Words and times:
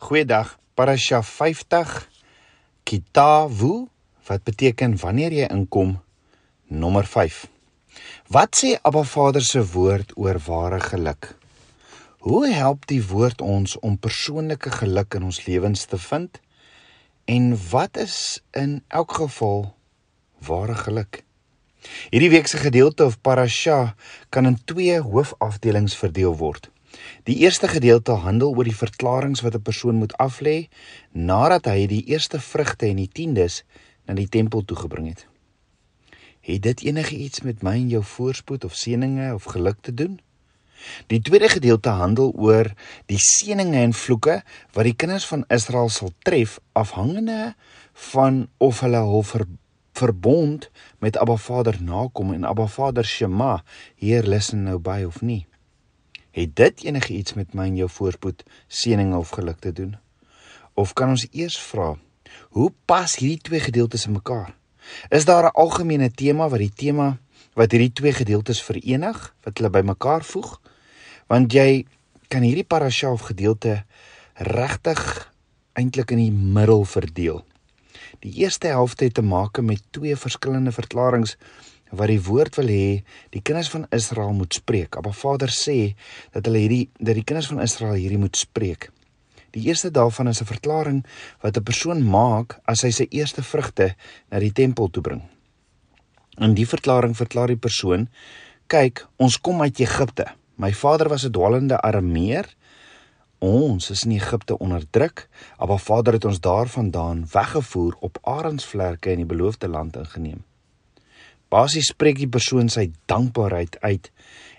Goeiedag. 0.00 0.56
Parasha 0.74 1.18
50 1.22 2.08
Kitawu 2.88 3.88
wat 4.24 4.44
beteken 4.48 4.94
wanneer 4.96 5.34
jy 5.36 5.48
inkom 5.52 5.90
nommer 6.72 7.04
5. 7.04 7.42
Wat 8.32 8.56
sê 8.56 8.70
Abba 8.80 9.02
Vader 9.04 9.44
se 9.44 9.60
woord 9.74 10.14
oor 10.16 10.40
ware 10.46 10.80
geluk? 10.80 11.28
Hoe 12.24 12.48
help 12.48 12.88
die 12.88 13.02
woord 13.10 13.44
ons 13.44 13.76
om 13.84 14.00
persoonlike 14.00 14.72
geluk 14.80 15.20
in 15.20 15.28
ons 15.28 15.42
lewens 15.44 15.84
te 15.84 16.00
vind? 16.08 16.40
En 17.28 17.52
wat 17.68 18.00
is 18.00 18.40
in 18.56 18.78
elk 18.88 19.20
geval 19.20 19.66
ware 20.48 20.80
geluk? 20.80 21.20
Hierdie 22.08 22.32
week 22.38 22.48
se 22.48 22.64
gedeelte 22.64 23.04
of 23.04 23.20
parasha 23.20 23.94
kan 24.32 24.48
in 24.48 24.56
twee 24.64 24.96
hoofafdelings 24.96 26.00
verdeel 26.00 26.40
word. 26.40 26.72
Die 27.24 27.36
eerste 27.36 27.68
gedeelte 27.68 28.12
handel 28.12 28.54
oor 28.56 28.64
die 28.64 28.76
verklaringe 28.76 29.42
wat 29.42 29.54
'n 29.54 29.62
persoon 29.62 29.94
moet 29.94 30.16
aflê 30.18 30.68
nadat 31.12 31.64
hy 31.64 31.86
die 31.86 32.04
eerste 32.04 32.40
vrugte 32.40 32.86
en 32.86 32.96
die 32.96 33.08
tiendes 33.12 33.64
na 34.06 34.14
die 34.14 34.28
tempel 34.28 34.64
toe 34.64 34.76
gebring 34.76 35.08
het. 35.08 35.26
Het 36.40 36.62
dit 36.62 36.80
enige 36.80 37.16
iets 37.16 37.40
met 37.40 37.62
my 37.62 37.74
en 37.74 37.88
jou 37.88 38.02
voorspoed 38.04 38.64
of 38.64 38.74
seëninge 38.74 39.34
of 39.34 39.44
geluk 39.44 39.76
te 39.80 39.94
doen? 39.94 40.20
Die 41.06 41.20
tweede 41.20 41.48
gedeelte 41.48 41.88
handel 41.88 42.32
oor 42.36 42.72
die 43.06 43.20
seëninge 43.20 43.76
en 43.76 43.92
vloeke 43.92 44.42
wat 44.72 44.84
die 44.84 44.96
kinders 44.96 45.26
van 45.28 45.44
Israel 45.48 45.88
sal 45.88 46.12
tref 46.24 46.58
afhangende 46.72 47.54
van 48.12 48.48
of 48.56 48.80
hulle 48.80 49.02
hul 49.04 49.22
ver, 49.22 49.44
verbond 49.92 50.70
met 50.98 51.18
Abba 51.20 51.36
Vader 51.36 51.76
nakom 51.82 52.32
en 52.32 52.44
Abba 52.44 52.66
Vader 52.66 53.04
Shema, 53.04 53.62
Heer 54.00 54.22
listen 54.22 54.62
nou 54.62 54.78
by 54.78 55.02
of 55.06 55.20
nie. 55.20 55.49
Het 56.30 56.56
dit 56.56 56.84
enige 56.84 57.12
iets 57.12 57.34
met 57.34 57.54
my 57.54 57.66
en 57.66 57.76
jou 57.76 57.88
voorspoed, 57.90 58.44
seëning 58.68 59.14
of 59.14 59.32
geluk 59.34 59.58
te 59.58 59.72
doen? 59.72 59.96
Of 60.74 60.92
kan 60.92 61.08
ons 61.16 61.26
eers 61.30 61.58
vra, 61.58 61.96
hoe 62.54 62.72
pas 62.84 63.16
hierdie 63.16 63.42
twee 63.42 63.60
gedeeltes 63.60 64.06
in 64.06 64.12
mekaar? 64.12 64.54
Is 65.08 65.24
daar 65.24 65.44
'n 65.44 65.56
algemene 65.58 66.10
tema 66.10 66.48
wat 66.48 66.58
die 66.58 66.72
tema 66.74 67.18
wat 67.54 67.70
hierdie 67.70 67.92
twee 67.92 68.12
gedeeltes 68.12 68.62
verenig, 68.62 69.34
wat 69.42 69.58
hulle 69.58 69.70
bymekaar 69.70 70.24
voeg? 70.24 70.60
Want 71.26 71.52
jy 71.52 71.86
kan 72.28 72.42
hierdie 72.42 72.64
parasha 72.64 73.10
of 73.12 73.20
gedeelte 73.20 73.84
regtig 74.34 75.32
eintlik 75.72 76.10
in 76.10 76.18
die 76.18 76.32
middel 76.32 76.84
verdeel. 76.84 77.44
Die 78.20 78.32
eerste 78.32 78.66
helfte 78.66 79.04
het 79.04 79.14
te 79.14 79.22
maak 79.22 79.60
met 79.60 79.82
twee 79.90 80.16
verskillende 80.16 80.72
verklaringe 80.72 81.36
wat 81.90 82.10
die 82.10 82.20
woord 82.22 82.56
wil 82.60 82.70
hê 82.70 83.02
die 83.34 83.42
kinders 83.42 83.70
van 83.72 83.86
Israel 83.94 84.32
moet 84.36 84.54
spreek. 84.54 84.96
Abba 84.96 85.12
Vader 85.12 85.50
sê 85.54 85.94
dat 86.34 86.46
hulle 86.46 86.62
hierdie 86.62 86.86
dat 86.98 87.14
die 87.18 87.26
kinders 87.26 87.50
van 87.50 87.62
Israel 87.64 87.98
hierdie 87.98 88.20
moet 88.20 88.36
spreek. 88.36 88.90
Die 89.50 89.66
eerste 89.66 89.90
daarvan 89.90 90.28
is 90.28 90.40
'n 90.40 90.52
verklaring 90.52 91.04
wat 91.42 91.56
'n 91.56 91.62
persoon 91.62 92.02
maak 92.02 92.60
as 92.64 92.82
hy 92.82 92.90
sy 92.90 93.06
eerste 93.10 93.42
vrugte 93.42 93.94
na 94.30 94.38
die 94.38 94.52
tempel 94.52 94.88
toe 94.88 95.02
bring. 95.02 95.22
In 96.38 96.54
die 96.54 96.66
verklaring 96.66 97.16
verklaar 97.16 97.48
die 97.48 97.56
persoon: 97.56 98.08
"Kyk, 98.66 99.06
ons 99.16 99.40
kom 99.40 99.60
uit 99.62 99.80
Egipte. 99.80 100.26
My 100.56 100.72
vader 100.72 101.08
was 101.08 101.24
'n 101.24 101.32
dwalende 101.32 101.80
Arameer 101.80 102.46
Ons 103.40 103.90
is 103.90 104.02
in 104.04 104.10
Egipte 104.10 104.58
onderdruk, 104.58 105.28
maar 105.58 105.78
Vader 105.78 106.12
het 106.12 106.24
ons 106.24 106.40
daarvandaan 106.40 107.24
weggevoer 107.32 107.96
op 108.00 108.18
arensvlerke 108.22 109.10
in 109.10 109.16
die 109.16 109.26
beloofde 109.26 109.68
land 109.68 109.96
ingeneem. 109.96 110.44
Basies 111.50 111.88
spreek 111.90 112.20
die 112.20 112.30
persoon 112.30 112.68
sy 112.70 112.92
dankbaarheid 113.10 113.80
uit 113.82 114.10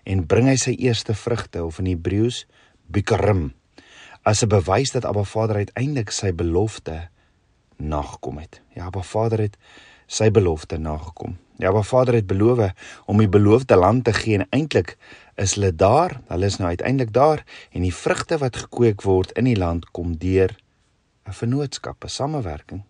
en 0.04 0.26
bring 0.28 0.50
hy 0.52 0.58
sy 0.60 0.74
eerste 0.76 1.16
vrugte 1.16 1.64
of 1.64 1.80
in 1.80 1.88
Hebreëus 1.88 2.44
bikarim 2.92 3.54
as 4.28 4.44
'n 4.44 4.50
bewys 4.52 4.92
dat 4.92 5.06
Abba 5.06 5.24
Vader 5.24 5.56
uiteindelik 5.56 6.12
sy 6.12 6.34
belofte 6.34 7.10
nagekom 7.78 8.38
het. 8.38 8.62
Ja, 8.76 8.86
Abba 8.86 9.02
Vader 9.02 9.40
het 9.40 9.58
sy 10.08 10.32
belofte 10.32 10.78
nagekom. 10.78 11.38
Ja, 11.58 11.70
Abba 11.70 11.82
Vader 11.82 12.14
het 12.14 12.28
beloof 12.28 12.74
om 13.06 13.18
die 13.18 13.30
beloofde 13.30 13.76
land 13.76 14.04
te 14.04 14.14
gee 14.14 14.38
en 14.38 14.48
eintlik 14.50 14.98
is 15.36 15.56
hulle 15.56 15.76
daar, 15.76 16.22
hulle 16.28 16.46
is 16.46 16.58
nou 16.58 16.68
uiteindelik 16.68 17.14
daar 17.14 17.44
en 17.72 17.82
die 17.82 17.96
vrugte 17.96 18.38
wat 18.38 18.56
gekweek 18.56 19.02
word 19.02 19.32
in 19.32 19.46
die 19.46 19.58
land 19.58 19.92
kom 19.92 20.18
deur 20.18 20.56
'n 21.26 21.32
vennootskap, 21.32 22.04
'n 22.04 22.10
samewerking. 22.10 22.84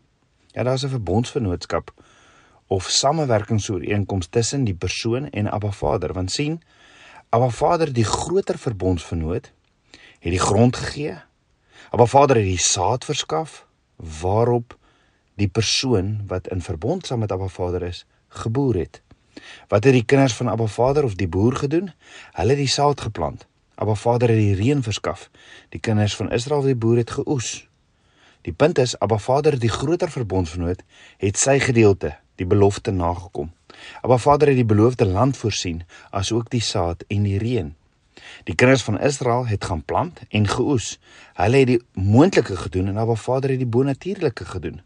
Ja, 0.53 0.63
daar's 0.63 0.83
'n 0.83 0.89
verbondsvennootskap 0.89 1.93
of 2.71 2.87
samewerkingsooreenkoms 2.89 4.27
tussen 4.31 4.63
die 4.63 4.75
persoon 4.75 5.29
en 5.29 5.51
Abba 5.51 5.71
Vader. 5.71 6.13
Want 6.13 6.31
sien, 6.31 6.61
Abba 7.29 7.49
Vader, 7.49 7.93
die 7.93 8.05
groter 8.07 8.57
verbondsvennoot, 8.57 9.51
het 10.19 10.31
die 10.31 10.39
grond 10.39 10.75
gegee. 10.75 11.17
Abba 11.89 12.05
Vader 12.05 12.39
het 12.39 12.47
die 12.47 12.63
saad 12.63 13.03
verskaf 13.05 13.65
waarop 14.21 14.77
die 15.35 15.49
persoon 15.51 16.21
wat 16.31 16.47
in 16.47 16.63
verbond 16.63 17.05
saam 17.05 17.19
met 17.19 17.31
Abba 17.31 17.47
Vader 17.51 17.83
is, 17.89 18.05
geboer 18.27 18.79
het. 18.85 19.01
Wat 19.67 19.83
het 19.83 19.93
die 19.93 20.05
kinders 20.05 20.37
van 20.39 20.47
Abba 20.47 20.71
Vader 20.71 21.03
of 21.03 21.19
die 21.19 21.27
boer 21.27 21.59
gedoen? 21.59 21.91
Hulle 22.39 22.55
het 22.55 22.63
die 22.63 22.71
saad 22.71 23.01
geplant. 23.01 23.47
Abba 23.75 23.95
Vader 23.99 24.31
het 24.31 24.39
die 24.39 24.55
reën 24.55 24.83
verskaf. 24.83 25.27
Die 25.75 25.83
kinders 25.83 26.15
van 26.15 26.31
Israel, 26.31 26.63
die 26.63 26.75
boer 26.75 27.03
het 27.03 27.11
geoes. 27.19 27.67
Die 28.47 28.53
punt 28.53 28.79
is 28.79 28.95
Abba 28.99 29.17
Vader, 29.17 29.59
die 29.59 29.69
groter 29.69 30.11
verbondsvernoot, 30.11 30.79
het 31.17 31.37
sy 31.37 31.59
gedeelte, 31.59 32.15
die 32.41 32.49
belofte 32.49 32.91
nagekom. 32.91 33.51
Abba 34.01 34.17
Vader 34.17 34.51
het 34.51 34.59
die 34.59 34.67
beloofde 34.67 35.05
land 35.05 35.37
voorsien, 35.37 35.83
asook 36.09 36.49
die 36.49 36.61
saad 36.61 37.05
en 37.07 37.23
die 37.27 37.37
reën. 37.41 37.73
Die 38.45 38.55
kinders 38.55 38.83
van 38.83 38.99
Israel 38.99 39.47
het 39.49 39.65
gaan 39.65 39.83
plant 39.85 40.21
en 40.29 40.47
geoes. 40.47 40.95
Hulle 41.37 41.63
het 41.63 41.69
die 41.69 41.81
moontlike 41.93 42.57
gedoen 42.57 42.91
en 42.91 43.01
Abba 43.01 43.15
Vader 43.15 43.53
het 43.53 43.61
die 43.61 43.69
bonatuurlike 43.69 44.45
gedoen. 44.45 44.81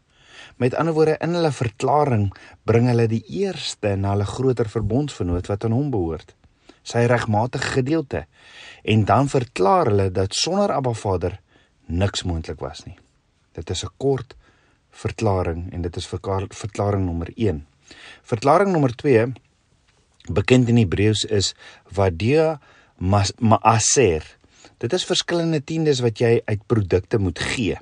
Met 0.56 0.74
ander 0.74 0.94
woorde 0.96 1.16
in 1.20 1.34
hulle 1.36 1.52
verklaring 1.52 2.26
bring 2.68 2.88
hulle 2.88 3.08
die 3.10 3.24
eerste 3.42 3.94
na 3.96 4.14
hulle 4.14 4.28
groter 4.28 4.68
verbondsvernoot 4.72 5.48
wat 5.50 5.64
aan 5.64 5.76
hom 5.76 5.90
behoort, 5.92 6.34
sy 6.86 7.04
regmatige 7.10 7.74
gedeelte. 7.80 8.24
En 8.84 9.04
dan 9.04 9.28
verklaar 9.28 9.90
hulle 9.92 10.10
dat 10.14 10.36
sonder 10.36 10.72
Abba 10.72 10.92
Vader 10.96 11.40
niks 11.86 12.24
moontlik 12.24 12.60
was 12.60 12.84
nie. 12.86 12.96
Dit 13.52 13.70
is 13.70 13.84
'n 13.84 13.92
kort 13.96 14.36
verklaring 14.96 15.66
en 15.72 15.84
dit 15.84 15.96
is 15.96 16.08
verklaring 16.08 17.04
nommer 17.04 17.30
1. 17.36 17.64
Verklaring 18.26 18.72
nommer 18.72 18.94
2 18.96 19.26
bekend 20.32 20.68
in 20.72 20.80
Hebreëus 20.80 21.24
is 21.30 21.52
wadia 21.94 22.56
maaser. 22.98 24.24
Dit 24.82 24.92
is 24.92 25.06
verskillende 25.08 25.62
tiendes 25.64 26.02
wat 26.04 26.20
jy 26.20 26.40
uit 26.44 26.64
produkte 26.66 27.20
moet 27.22 27.38
gee. 27.54 27.76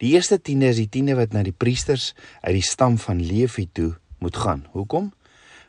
Die 0.00 0.14
eerste 0.14 0.38
tiende 0.40 0.70
is 0.70 0.80
die 0.80 0.88
tiende 0.88 1.16
wat 1.18 1.34
na 1.34 1.42
die 1.44 1.56
priesters 1.56 2.12
uit 2.40 2.54
die 2.56 2.64
stam 2.64 2.96
van 3.00 3.20
Levi 3.20 3.66
toe 3.72 3.94
moet 4.20 4.36
gaan. 4.36 4.64
Hoekom? 4.72 5.10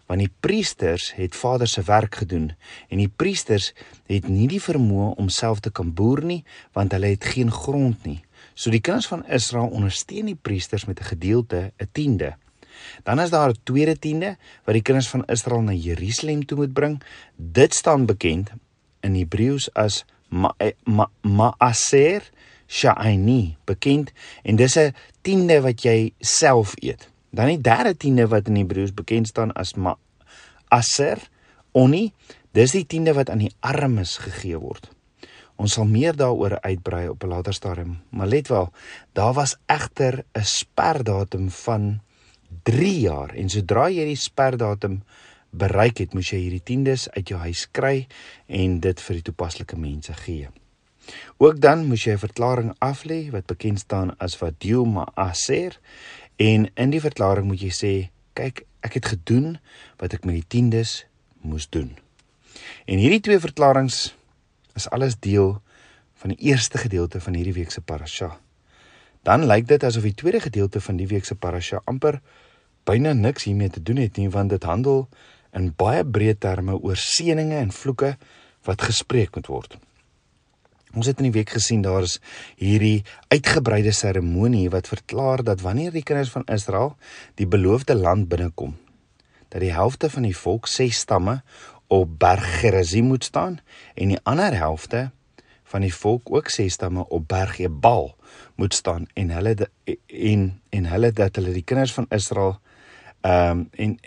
Want 0.07 0.23
die 0.23 0.31
priesters 0.43 1.11
het 1.15 1.35
Vader 1.35 1.67
se 1.67 1.83
werk 1.87 2.15
gedoen 2.23 2.51
en 2.89 2.99
die 2.99 3.11
priesters 3.11 3.71
het 4.11 4.27
nie 4.27 4.47
die 4.51 4.61
vermoë 4.61 5.13
om 5.19 5.29
self 5.31 5.63
te 5.63 5.71
kan 5.71 5.93
boer 5.95 6.23
nie 6.23 6.41
want 6.75 6.95
hulle 6.95 7.13
het 7.15 7.31
geen 7.33 7.51
grond 7.51 8.05
nie. 8.07 8.19
So 8.53 8.69
die 8.69 8.81
kinders 8.81 9.07
van 9.07 9.25
Israel 9.27 9.67
ondersteun 9.67 10.25
die 10.25 10.39
priesters 10.41 10.85
met 10.85 10.99
'n 10.99 11.03
gedeelte, 11.03 11.71
'n 11.77 11.89
tiende. 11.91 12.35
Dan 13.03 13.19
is 13.19 13.29
daar 13.29 13.49
'n 13.49 13.59
tweede 13.63 13.99
tiende 13.99 14.37
wat 14.65 14.73
die 14.73 14.81
kinders 14.81 15.09
van 15.09 15.25
Israel 15.25 15.61
na 15.61 15.71
Jerusalem 15.71 16.45
toe 16.45 16.57
moet 16.57 16.73
bring. 16.73 17.03
Dit 17.35 17.73
staan 17.73 18.05
bekend 18.05 18.49
in 18.99 19.15
Hebreëus 19.15 19.73
as 19.73 20.05
Maaser 20.29 20.73
ma, 20.83 21.09
ma, 21.21 21.53
Sha'ini 22.71 23.57
bekend 23.67 24.11
en 24.43 24.55
dis 24.55 24.77
'n 24.77 24.95
tiende 25.21 25.61
wat 25.61 25.83
jy 25.83 26.13
self 26.19 26.73
eet. 26.79 27.09
Dan 27.29 27.47
die 27.47 27.61
derde 27.61 27.97
tiende 27.97 28.27
wat 28.27 28.47
in 28.47 28.55
Hebreëus 28.55 28.93
bekend 28.93 29.27
staan 29.27 29.51
as 29.53 29.73
ma 29.73 29.97
aser 30.67 31.19
oni, 31.71 32.13
dis 32.51 32.71
die 32.71 32.85
tiende 32.85 33.13
wat 33.13 33.29
aan 33.29 33.37
die 33.37 33.55
armes 33.59 34.17
gegee 34.17 34.57
word. 34.57 34.89
Ons 35.55 35.73
sal 35.73 35.85
meer 35.85 36.15
daaroor 36.15 36.59
uitbrei 36.61 37.09
op 37.09 37.23
'n 37.23 37.27
later 37.27 37.53
stadium, 37.53 37.99
maar 38.09 38.27
let 38.27 38.47
wel, 38.47 38.71
daar 39.13 39.33
was 39.33 39.57
egter 39.65 40.23
'n 40.33 40.43
sperdatum 40.43 41.49
van 41.49 42.01
3 42.63 42.99
jaar 42.99 43.35
en 43.35 43.49
sodra 43.49 43.89
jy 43.89 44.05
die 44.05 44.15
sperdatum 44.15 45.01
bereik 45.49 45.97
het, 45.97 46.13
moes 46.13 46.31
jy 46.31 46.37
hierdie 46.37 46.63
tiendes 46.63 47.09
uit 47.09 47.27
jou 47.27 47.39
huis 47.39 47.67
kry 47.71 48.07
en 48.47 48.79
dit 48.79 49.01
vir 49.01 49.13
die 49.19 49.27
toepaslike 49.27 49.77
mense 49.77 50.13
gee. 50.13 50.47
Ook 51.37 51.59
dan 51.59 51.87
moes 51.87 52.05
jy 52.05 52.13
'n 52.13 52.25
verklaring 52.27 52.75
aflê 52.79 53.31
wat 53.31 53.45
bekend 53.45 53.79
staan 53.79 54.15
as 54.19 54.37
wat 54.39 54.59
Diuma 54.59 55.11
Aser 55.15 55.79
en 56.37 56.69
in 56.75 56.89
die 56.89 57.01
verklaring 57.01 57.47
moet 57.47 57.61
jy 57.61 57.71
sê 57.71 58.09
kyk 58.33 58.65
ek 58.81 58.93
het 58.93 59.05
gedoen 59.05 59.59
wat 59.97 60.13
ek 60.13 60.25
met 60.25 60.35
die 60.35 60.47
tiendes 60.47 61.05
moes 61.41 61.69
doen. 61.69 61.97
En 62.85 62.97
hierdie 62.97 63.21
twee 63.21 63.39
verklaringe 63.39 64.11
is 64.75 64.89
alles 64.89 65.19
deel 65.19 65.61
van 66.21 66.33
die 66.33 66.51
eerste 66.51 66.77
gedeelte 66.77 67.21
van 67.21 67.33
hierdie 67.33 67.53
week 67.53 67.71
se 67.71 67.81
parasha. 67.81 68.37
Dan 69.23 69.45
lyk 69.45 69.67
dit 69.67 69.83
asof 69.83 70.05
die 70.07 70.17
tweede 70.17 70.39
gedeelte 70.39 70.81
van 70.81 70.97
die 70.97 71.07
week 71.07 71.25
se 71.25 71.35
parasha 71.35 71.81
amper 71.85 72.21
byna 72.85 73.13
niks 73.13 73.45
hiermee 73.45 73.69
te 73.69 73.81
doen 73.81 74.01
het 74.01 74.17
nie 74.17 74.29
want 74.29 74.49
dit 74.49 74.63
handel 74.63 75.07
in 75.57 75.71
baie 75.77 76.03
breë 76.05 76.37
terme 76.39 76.77
oor 76.79 76.97
seënings 76.97 77.59
en 77.59 77.73
vloeke 77.75 78.15
wat 78.65 78.85
gespreek 78.87 79.35
moet 79.35 79.49
word. 79.51 79.77
Ons 80.91 81.07
het 81.07 81.21
in 81.21 81.29
die 81.29 81.37
week 81.37 81.53
gesien 81.55 81.83
daar 81.85 82.03
is 82.03 82.17
hierdie 82.59 83.03
uitgebreide 83.31 83.93
seremonie 83.95 84.67
wat 84.73 84.89
verklaar 84.91 85.43
dat 85.47 85.63
wanneer 85.63 85.93
die 85.95 86.03
kinders 86.03 86.33
van 86.33 86.47
Israel 86.51 86.97
die 87.39 87.47
beloofde 87.47 87.95
land 87.95 88.27
binnekom, 88.31 88.75
dat 89.49 89.63
die 89.63 89.71
helfte 89.71 90.09
van 90.11 90.27
die 90.27 90.35
volk, 90.35 90.67
ses 90.67 90.99
stamme, 91.05 91.41
op 91.91 92.19
Berg 92.19 92.59
Gerizim 92.59 93.05
moet 93.11 93.23
staan 93.23 93.59
en 93.93 94.13
die 94.13 94.19
ander 94.23 94.55
helfte 94.55 95.09
van 95.63 95.83
die 95.83 95.93
volk, 95.93 96.31
ook 96.31 96.47
ses 96.51 96.73
stamme, 96.73 97.03
op 97.07 97.27
Berg 97.27 97.59
Ebal 97.59 98.15
moet 98.55 98.73
staan 98.73 99.07
en 99.13 99.29
hulle 99.35 99.53
de, 99.55 99.67
en 100.07 100.61
en 100.69 100.85
hulle 100.85 101.11
dat 101.11 101.35
hulle 101.35 101.51
die 101.51 101.67
kinders 101.67 101.93
van 101.93 102.07
Israel 102.09 102.59
ehm 103.21 103.59
um, 103.59 103.67
en 103.71 103.99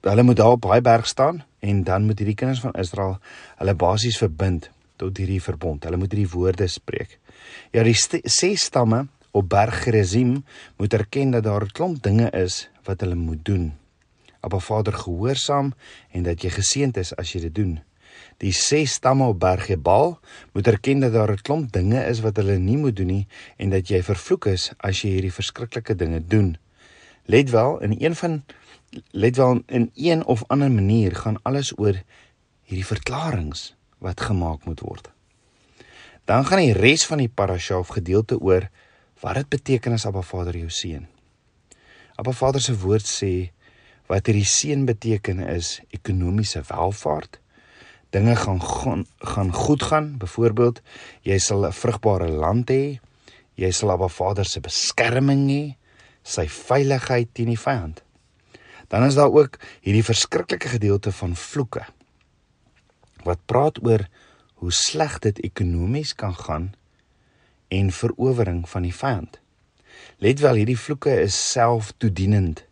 hulle 0.00 0.22
moet 0.22 0.36
daar 0.36 0.56
op 0.56 0.62
daai 0.64 0.80
berg 0.80 1.06
staan 1.06 1.42
en 1.60 1.82
dan 1.84 2.04
moet 2.04 2.18
hierdie 2.18 2.36
kinders 2.36 2.60
van 2.60 2.76
Israel 2.80 3.18
hulle 3.56 3.74
basies 3.74 4.20
verbind 4.20 4.70
tot 4.96 5.16
hierdie 5.16 5.42
verbond. 5.42 5.84
Hulle 5.84 5.96
moet 5.96 6.12
hierdie 6.12 6.30
woorde 6.32 6.66
spreek. 6.66 7.18
Ja, 7.72 7.82
die 7.82 7.96
ses 7.96 8.64
stamme 8.64 9.06
op 9.30 9.48
Berg 9.48 9.82
Gerizim 9.82 10.44
moet 10.76 10.94
erken 10.94 11.30
dat 11.30 11.44
daar 11.44 11.64
'n 11.64 11.72
klomp 11.72 12.02
dinge 12.02 12.30
is 12.30 12.68
wat 12.84 13.00
hulle 13.00 13.14
moet 13.14 13.44
doen. 13.44 13.72
Appa 14.40 14.58
Vader 14.58 14.92
gehoorsaam 14.92 15.74
en 16.10 16.22
dat 16.22 16.42
jy 16.42 16.50
geseënd 16.50 16.96
is 16.96 17.14
as 17.16 17.32
jy 17.32 17.40
dit 17.48 17.54
doen. 17.54 17.78
Die 18.38 18.52
ses 18.52 18.92
stamme 18.98 19.26
op 19.26 19.40
Berg 19.40 19.68
Ebal 19.68 20.18
moet 20.52 20.66
erken 20.66 21.00
dat 21.00 21.12
daar 21.12 21.32
'n 21.32 21.42
klomp 21.42 21.72
dinge 21.72 22.04
is 22.06 22.20
wat 22.20 22.36
hulle 22.36 22.58
nie 22.58 22.76
moet 22.76 22.96
doen 22.96 23.06
nie 23.06 23.26
en 23.56 23.70
dat 23.70 23.88
jy 23.88 24.02
vervloek 24.02 24.46
is 24.46 24.72
as 24.78 25.02
jy 25.02 25.10
hierdie 25.10 25.32
verskriklike 25.32 25.94
dinge 25.94 26.26
doen. 26.26 26.56
Let 27.24 27.50
wel, 27.50 27.78
in 27.78 27.94
een 27.98 28.14
van 28.14 28.44
let 29.10 29.36
wel 29.36 29.62
in 29.66 29.90
een 29.94 30.24
of 30.24 30.44
ander 30.46 30.70
manier 30.70 31.16
gaan 31.16 31.42
alles 31.42 31.78
oor 31.78 32.02
hierdie 32.62 32.86
verklaringe 32.86 33.74
wat 33.98 34.20
gemaak 34.20 34.64
moet 34.64 34.80
word. 34.80 35.10
Dan 36.24 36.44
gaan 36.44 36.58
die 36.58 36.72
res 36.72 37.06
van 37.06 37.18
die 37.18 37.28
parasha 37.28 37.78
of 37.78 37.88
gedeelte 37.88 38.40
oor 38.40 38.68
wat 39.20 39.34
dit 39.34 39.48
beteken 39.48 39.92
as 39.92 40.06
Abba 40.06 40.22
Vader 40.22 40.56
jou 40.56 40.70
seën. 40.70 41.06
Abba 42.16 42.32
Vader 42.32 42.60
se 42.60 42.74
woord 42.78 43.06
sê 43.06 43.50
wat 44.08 44.28
hierdie 44.28 44.48
seën 44.48 44.86
beteken 44.88 45.42
is 45.44 45.78
ekonomiese 45.92 46.62
welvaart. 46.70 47.38
Dinge 48.10 48.36
gaan 48.40 48.62
gaan, 48.62 49.04
gaan 49.20 49.52
goed 49.52 49.82
gaan. 49.82 50.14
Byvoorbeeld, 50.18 50.80
jy 51.22 51.38
sal 51.38 51.66
'n 51.66 51.72
vrugbare 51.72 52.28
land 52.28 52.70
hê. 52.70 52.98
Jy 53.54 53.70
sal 53.70 53.90
Abba 53.90 54.08
Vader 54.08 54.44
se 54.44 54.60
beskerming 54.60 55.48
hê, 55.50 55.76
sy 56.22 56.46
veiligheid 56.48 57.28
teen 57.32 57.48
die 57.48 57.58
vyand. 57.58 58.02
Dan 58.88 59.04
is 59.04 59.14
daar 59.14 59.30
ook 59.30 59.58
hierdie 59.80 60.04
verskriklike 60.04 60.68
gedeelte 60.68 61.12
van 61.12 61.36
vloeke 61.36 61.84
wat 63.24 63.38
praat 63.46 63.84
oor 63.84 64.08
hoe 64.54 64.72
sleg 64.72 65.18
dit 65.18 65.38
ekonomies 65.38 66.14
kan 66.14 66.34
gaan 66.34 66.72
en 67.68 67.90
verowering 67.92 68.68
van 68.68 68.82
die 68.82 68.94
vyand. 68.94 69.40
Let 70.18 70.40
wel, 70.40 70.54
hierdie 70.54 70.78
vloeke 70.78 71.20
is 71.20 71.36
selftoedienend 71.52 72.67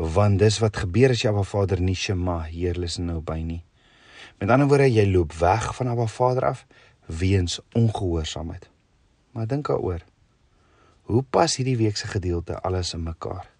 want 0.00 0.40
dis 0.40 0.58
wat 0.62 0.78
gebeur 0.80 1.12
as 1.12 1.22
jy 1.22 1.28
Abba 1.28 1.44
Vader 1.44 1.80
nie 1.84 1.96
Shema 1.98 2.40
heerlis 2.48 2.96
nou 2.98 3.20
by 3.20 3.40
nie. 3.44 3.60
Met 4.40 4.48
ander 4.48 4.68
woorde, 4.70 4.88
jy 4.88 5.04
loop 5.10 5.34
weg 5.36 5.70
van 5.76 5.90
Abba 5.92 6.06
Vader 6.08 6.46
af 6.54 6.64
weens 7.06 7.58
ongehoorsaamheid. 7.76 8.70
Maar 9.36 9.48
dink 9.50 9.68
daaroor. 9.68 10.04
Hoe 11.10 11.22
pas 11.22 11.56
hierdie 11.58 11.76
week 11.76 11.98
se 11.98 12.08
gedeelte 12.08 12.60
alles 12.64 12.94
in 12.94 13.02
mekaar? 13.02 13.50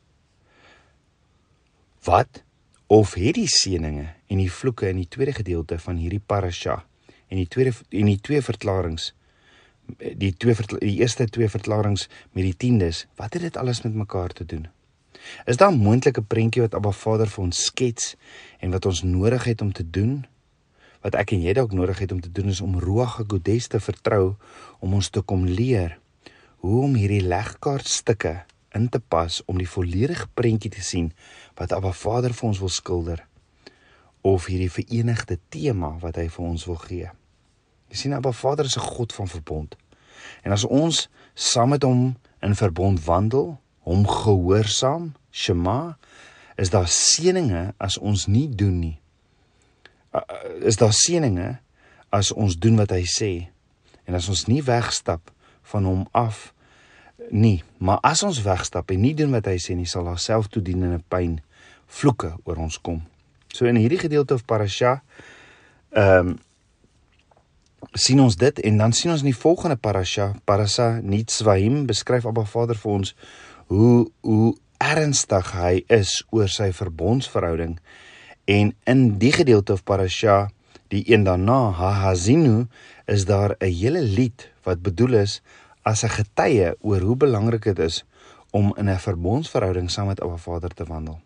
Wat 2.07 2.43
of 2.91 3.15
het 3.15 3.37
die 3.37 3.49
seëninge 3.51 4.09
en 4.27 4.41
die 4.41 4.51
vloeke 4.51 4.89
in 4.89 4.99
die 5.03 5.09
tweede 5.09 5.37
gedeelte 5.37 5.79
van 5.79 5.99
hierdie 6.01 6.23
parasha 6.33 6.81
en 7.29 7.39
die 7.39 7.47
tweede 7.47 7.75
en 7.95 8.09
die 8.11 8.19
twee 8.19 8.43
verklaringe 8.43 9.13
die 10.19 10.33
twee 10.35 10.57
die 10.81 10.97
eerste 10.97 11.29
twee 11.31 11.51
verklaringe 11.53 12.09
met 12.33 12.49
die 12.49 12.57
tiendes 12.57 13.05
wat 13.21 13.37
het 13.37 13.47
dit 13.47 13.59
alles 13.61 13.85
met 13.87 13.95
mekaar 13.95 14.35
te 14.35 14.47
doen 14.55 14.67
is 15.47 15.57
daar 15.57 15.73
'n 15.73 15.79
moontlike 15.79 16.23
prentjie 16.23 16.63
wat 16.63 16.75
Abba 16.75 16.91
Vader 16.91 17.29
vir 17.29 17.45
ons 17.45 17.65
skets 17.65 18.17
en 18.61 18.71
wat 18.71 18.87
ons 18.87 19.03
nodig 19.03 19.45
het 19.45 19.61
om 19.61 19.73
te 19.73 19.91
doen 19.91 20.27
wat 21.01 21.15
ek 21.15 21.33
en 21.33 21.43
jy 21.43 21.53
dalk 21.53 21.73
nodig 21.73 21.99
het 21.99 22.13
om 22.13 22.21
te 22.21 22.33
doen 22.33 22.49
is 22.49 22.61
om 22.61 22.79
Ruach 22.79 23.17
HaKodesh 23.17 23.67
te 23.67 23.81
vertrou 23.81 24.37
om 24.79 24.95
ons 24.95 25.09
te 25.09 25.21
kom 25.21 25.45
leer 25.45 25.99
hoe 26.57 26.83
om 26.83 26.95
hierdie 26.95 27.25
legkaartstukke 27.25 28.45
in 28.77 28.89
te 28.89 29.01
pas 29.01 29.43
om 29.47 29.59
die 29.59 29.69
volledige 29.69 30.29
prentjie 30.35 30.71
te 30.71 30.83
sien 30.83 31.13
wat 31.59 31.73
Abba 31.73 31.93
Vader 31.93 32.35
vir 32.37 32.49
ons 32.49 32.61
wil 32.63 32.69
skilder 32.69 33.25
of 34.21 34.47
hierdie 34.47 34.71
verenigde 34.71 35.39
tema 35.49 35.95
wat 36.03 36.21
hy 36.21 36.29
vir 36.29 36.45
ons 36.45 36.67
wil 36.69 36.77
gee. 36.85 37.09
Jy 37.91 37.97
sien 37.97 38.15
Abba 38.15 38.33
Vader 38.37 38.69
is 38.69 38.77
'n 38.77 38.85
God 38.85 39.13
van 39.13 39.29
verbond. 39.29 39.77
En 40.45 40.53
as 40.53 40.65
ons 40.65 41.09
saam 41.35 41.69
met 41.69 41.83
hom 41.83 42.17
in 42.41 42.55
verbond 42.55 43.05
wandel, 43.05 43.59
hom 43.89 44.05
gehoorsaam, 44.09 45.13
Shema, 45.33 45.97
is 46.61 46.73
daar 46.73 46.89
seëninge 46.91 47.71
as 47.81 47.97
ons 47.99 48.27
nie 48.29 48.49
doen 48.49 48.77
nie. 48.81 48.97
Is 50.67 50.77
daar 50.81 50.95
seëninge 50.97 51.55
as 52.11 52.33
ons 52.35 52.59
doen 52.59 52.77
wat 52.81 52.93
hy 52.95 53.05
sê 53.09 53.33
en 54.09 54.17
as 54.19 54.29
ons 54.29 54.47
nie 54.51 54.61
wegstap 54.67 55.31
van 55.71 55.87
hom 55.87 56.03
af 56.17 56.51
nie, 57.31 57.61
maar 57.79 58.01
as 58.07 58.25
ons 58.27 58.41
wegstap 58.43 58.91
en 58.91 59.03
nie 59.05 59.15
doen 59.15 59.31
wat 59.37 59.47
hy 59.47 59.57
sê 59.63 59.77
nie, 59.79 59.87
sal 59.87 60.09
daar 60.09 60.19
selftoedienende 60.19 60.99
pyn, 61.13 61.39
vloeke 61.87 62.33
oor 62.45 62.59
ons 62.59 62.81
kom. 62.83 63.03
So 63.55 63.69
in 63.71 63.79
hierdie 63.79 64.01
gedeelte 64.03 64.37
of 64.39 64.47
parasha 64.49 65.01
ehm 65.97 66.35
um, 66.35 66.39
sien 67.97 68.21
ons 68.21 68.37
dit 68.37 68.59
en 68.69 68.77
dan 68.77 68.93
sien 68.93 69.11
ons 69.11 69.23
in 69.25 69.31
die 69.31 69.37
volgende 69.37 69.79
parasha, 69.81 70.35
parasa 70.45 71.01
Nitzvaim, 71.01 71.87
beskryf 71.89 72.27
Abba 72.29 72.45
Vader 72.45 72.77
vir 72.79 72.93
ons 72.93 73.15
hoe 73.71 74.11
hoe 74.27 74.55
ernstig 74.83 75.53
hy 75.55 75.85
is 75.93 76.17
oor 76.35 76.49
sy 76.51 76.71
verbondsverhouding 76.75 77.77
en 78.51 78.73
in 78.91 79.03
die 79.23 79.33
gedeelte 79.33 79.77
of 79.77 79.85
parasha 79.87 80.49
die 80.91 81.05
een 81.07 81.23
daarna 81.25 81.71
Hahazinu 81.79 82.67
is 83.07 83.25
daar 83.25 83.55
'n 83.61 83.71
hele 83.71 84.03
lied 84.03 84.51
wat 84.67 84.83
bedoel 84.83 85.15
is 85.23 85.43
as 85.83 86.03
'n 86.05 86.17
getuie 86.19 86.75
oor 86.81 87.01
hoe 87.01 87.17
belangrik 87.17 87.63
dit 87.63 87.79
is 87.79 88.05
om 88.51 88.75
in 88.77 88.89
'n 88.89 88.99
verbondsverhouding 88.99 89.91
saam 89.91 90.07
met 90.07 90.21
Abba 90.21 90.37
Vader 90.37 90.71
te 90.71 90.85
wandel. 90.85 91.21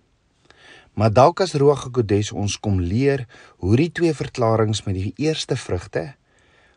Maar 0.92 1.12
dalk 1.12 1.40
as 1.40 1.54
Ruach 1.54 1.82
HaKodesh 1.84 2.32
ons 2.32 2.60
kom 2.60 2.80
leer 2.80 3.26
hoe 3.56 3.76
die 3.76 3.92
twee 3.92 4.14
verklaringe 4.14 4.80
met 4.84 4.94
die 4.94 5.12
eerste 5.16 5.56
vrugte 5.56 6.14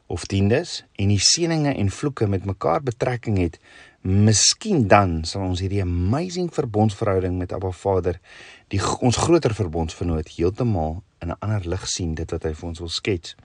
of 0.08 0.26
tiendes 0.26 0.86
en 0.96 1.08
die 1.08 1.20
seëninge 1.20 1.74
en 1.76 1.90
vloeke 1.90 2.28
met 2.28 2.46
mekaar 2.46 2.84
betrekking 2.84 3.38
het, 3.38 3.60
miskien 4.02 4.88
dan 4.88 5.24
sal 5.26 5.48
ons 5.48 5.62
hierdie 5.64 5.82
amazing 5.82 6.52
verbondsverhouding 6.54 7.38
met 7.38 7.54
Abba 7.54 7.72
Vader, 7.72 8.20
die 8.72 8.82
ons 9.00 9.18
groter 9.18 9.56
verbondsvernoot 9.58 10.30
heeltemal 10.38 11.02
in 11.22 11.32
'n 11.32 11.40
ander 11.40 11.68
lig 11.68 11.88
sien 11.88 12.14
dit 12.16 12.32
wat 12.32 12.44
hy 12.44 12.54
vir 12.54 12.70
ons 12.70 12.80
wil 12.80 12.90
skets. 12.90 13.36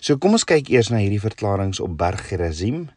So 0.00 0.16
kom 0.16 0.32
ons 0.32 0.44
kyk 0.44 0.68
eers 0.68 0.90
na 0.90 0.96
hierdie 0.96 1.20
verklaringe 1.20 1.82
op 1.82 1.96
Berg 1.98 2.28
Gerizim 2.28 2.90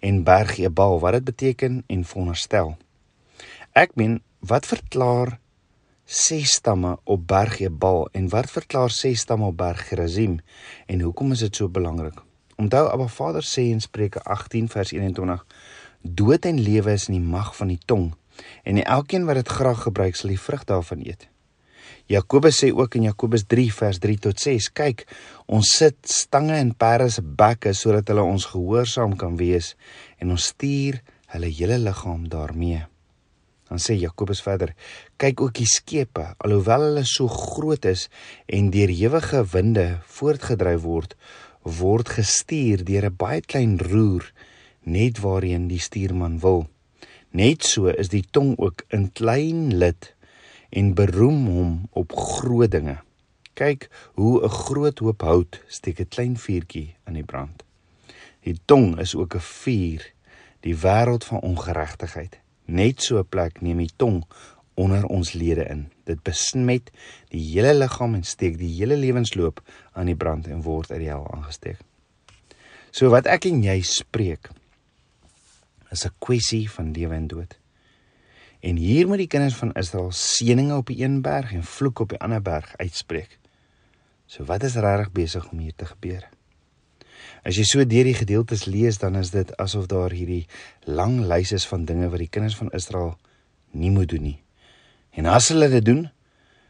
en 0.00 0.24
berg 0.24 0.58
Ebal 0.58 1.00
wat 1.00 1.12
dit 1.12 1.24
beteken 1.24 1.84
en 1.86 2.04
veronderstel. 2.04 2.76
Ek 3.72 3.94
meen, 3.94 4.22
wat 4.40 4.66
verklaar 4.66 5.38
ses 6.10 6.56
stamme 6.56 6.96
op 7.04 7.26
berg 7.28 7.60
Ebal 7.60 8.08
en 8.12 8.28
wat 8.28 8.50
verklaar 8.50 8.90
ses 8.90 9.20
stamme 9.20 9.46
op 9.46 9.56
berg 9.56 9.88
Gerizim 9.88 10.40
en 10.86 11.00
hoekom 11.00 11.32
is 11.32 11.44
dit 11.44 11.56
so 11.56 11.68
belangrik? 11.68 12.18
Onthou 12.56 12.88
Abba 12.88 13.06
Vader 13.06 13.44
sê 13.46 13.68
in 13.70 13.80
Spreuke 13.80 14.22
18 14.24 14.68
vers 14.68 14.92
21: 14.92 15.44
Dood 16.00 16.46
en 16.48 16.60
lewe 16.60 16.92
is 16.96 17.08
in 17.08 17.18
die 17.18 17.28
mag 17.32 17.52
van 17.56 17.68
die 17.68 17.80
tong 17.84 18.14
en 18.64 18.80
elkeen 18.80 19.26
wat 19.28 19.36
dit 19.36 19.48
graag 19.48 19.82
gebruik 19.84 20.16
sal 20.16 20.32
die 20.32 20.40
vrug 20.40 20.64
daarvan 20.64 21.04
eet. 21.04 21.28
Jakobus 22.10 22.56
sê 22.62 22.70
ook 22.74 22.96
in 22.98 23.04
Jakobus 23.06 23.44
3 23.46 23.68
vers 23.70 23.98
3 24.02 24.16
tot 24.24 24.40
6: 24.40 24.70
Kyk, 24.74 25.04
ons 25.46 25.68
sit 25.76 25.98
stange 26.08 26.56
in 26.58 26.72
perde 26.74 27.10
se 27.12 27.22
bekke 27.22 27.74
sodat 27.76 28.08
hulle 28.10 28.24
ons 28.26 28.48
gehoorsaam 28.50 29.14
kan 29.20 29.36
wees 29.38 29.74
en 30.18 30.32
ons 30.34 30.48
stuur 30.54 30.98
hulle 31.34 31.52
hele 31.54 31.78
liggaam 31.78 32.24
daarmee. 32.32 32.82
Dan 33.70 33.78
sê 33.78 33.94
Jakobus 33.94 34.42
verder: 34.42 34.74
Kyk 35.22 35.44
ook 35.44 35.54
die 35.60 35.68
skepe, 35.70 36.32
alhoewel 36.42 36.88
hulle 36.88 37.04
so 37.06 37.28
groot 37.28 37.84
is 37.86 38.08
en 38.48 38.72
deur 38.74 38.90
ewige 38.90 39.44
winde 39.52 39.86
voortgedryf 40.16 40.82
word, 40.82 41.14
word 41.62 42.08
gestuur 42.08 42.82
deur 42.88 43.06
'n 43.06 43.16
baie 43.16 43.40
klein 43.40 43.78
roer 43.78 44.32
net 44.82 45.20
waarheen 45.20 45.68
die 45.68 45.80
stuurman 45.80 46.38
wil. 46.40 46.68
Net 47.30 47.64
so 47.64 47.86
is 47.86 48.08
die 48.08 48.24
tong 48.30 48.58
ook 48.58 48.82
'n 48.90 49.10
klein 49.12 49.76
lid 49.76 50.14
en 50.70 50.94
beroem 50.94 51.46
hom 51.46 51.88
op 51.90 52.12
groot 52.12 52.70
dinge. 52.70 52.98
Kyk 53.54 53.90
hoe 54.14 54.42
'n 54.42 54.48
groot 54.48 54.98
hoop 54.98 55.20
hout 55.20 55.62
steek 55.66 56.00
'n 56.00 56.08
klein 56.08 56.36
vuurtjie 56.36 56.94
aan 57.04 57.14
die 57.14 57.24
brand. 57.24 57.62
Die 58.40 58.58
tong 58.64 58.98
is 58.98 59.14
ook 59.14 59.34
'n 59.34 59.40
vuur, 59.40 60.12
die 60.60 60.76
wêreld 60.76 61.24
van 61.24 61.40
ongeregtigheid. 61.40 62.38
Net 62.64 63.02
so 63.02 63.18
'n 63.18 63.28
plek 63.28 63.60
neem 63.60 63.78
die 63.78 63.92
tong 63.96 64.24
onder 64.74 65.06
ons 65.06 65.32
lede 65.32 65.64
in. 65.64 65.88
Dit 66.04 66.22
besmet 66.22 66.90
die 67.28 67.42
hele 67.52 67.74
liggaam 67.74 68.14
en 68.14 68.24
steek 68.24 68.58
die 68.58 68.74
hele 68.78 68.96
lewensloop 68.96 69.62
aan 69.92 70.06
die 70.06 70.16
brand 70.16 70.46
en 70.46 70.62
word 70.62 70.90
uit 70.90 71.00
die 71.00 71.08
hel 71.08 71.26
aangesteek. 71.34 71.78
So 72.90 73.08
wat 73.08 73.26
ek 73.26 73.44
en 73.44 73.62
jy 73.62 73.80
spreek 73.86 74.50
is 75.90 76.04
'n 76.06 76.14
kwessie 76.18 76.70
van 76.70 76.92
lewe 76.92 77.14
en 77.14 77.26
dood. 77.26 77.58
En 78.60 78.76
hier 78.76 79.06
moet 79.06 79.18
die 79.18 79.26
kinders 79.26 79.54
van 79.54 79.72
Israel 79.72 80.12
seëninge 80.12 80.76
op 80.76 80.86
die 80.86 81.02
een 81.02 81.22
berg 81.22 81.52
en 81.52 81.64
vloeke 81.64 82.02
op 82.02 82.08
die 82.08 82.20
ander 82.20 82.42
berg 82.42 82.76
uitspreek. 82.76 83.38
So 84.26 84.44
wat 84.44 84.62
is 84.62 84.74
regtig 84.74 85.12
besig 85.12 85.48
om 85.50 85.58
hier 85.58 85.72
te 85.76 85.86
gebeur? 85.86 86.28
As 87.42 87.56
jy 87.56 87.64
so 87.64 87.84
deur 87.88 88.04
die 88.04 88.14
gedeeltes 88.14 88.66
lees, 88.68 88.98
dan 89.00 89.16
is 89.16 89.32
dit 89.32 89.56
asof 89.56 89.86
daar 89.86 90.12
hierdie 90.12 90.46
lang 90.84 91.20
lys 91.24 91.52
is 91.56 91.66
van 91.66 91.84
dinge 91.84 92.10
wat 92.12 92.20
die 92.20 92.28
kinders 92.28 92.56
van 92.56 92.70
Israel 92.76 93.16
nie 93.72 93.90
moet 93.90 94.08
doen 94.08 94.22
nie. 94.22 94.38
En 95.16 95.26
as 95.26 95.48
hulle 95.48 95.70
dit 95.72 95.84
doen, 95.84 96.04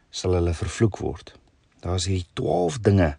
sal 0.09 0.33
hulle 0.39 0.53
vervloek 0.55 0.97
word. 1.03 1.33
Daar's 1.83 2.07
hierdie 2.07 2.27
12 2.39 2.79
dinge 2.87 3.15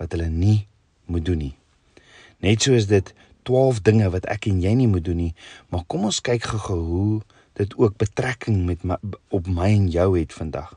wat 0.00 0.12
hulle 0.12 0.28
nie 0.28 0.66
moet 1.06 1.24
doen 1.24 1.38
nie. 1.38 1.54
Net 2.42 2.62
so 2.62 2.74
is 2.74 2.88
dit 2.90 3.14
12 3.48 3.80
dinge 3.86 4.10
wat 4.14 4.26
ek 4.30 4.46
en 4.50 4.60
jy 4.62 4.74
nie 4.78 4.88
moet 4.90 5.04
doen 5.04 5.18
nie, 5.18 5.34
maar 5.68 5.86
kom 5.90 6.06
ons 6.08 6.20
kyk 6.24 6.46
gou-gou 6.52 6.80
hoe 6.82 7.22
dit 7.60 7.74
ook 7.78 7.98
betrekking 8.00 8.62
met 8.66 8.84
my, 8.86 8.96
op 9.28 9.48
my 9.50 9.70
en 9.72 9.88
jou 9.92 10.12
het 10.16 10.32
vandag. 10.32 10.72